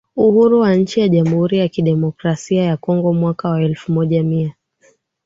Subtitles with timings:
[0.15, 4.55] uhuru wa nchi ya Jamhuri ya Kidemokrasia ya KongoMwaka wa elfu moja mia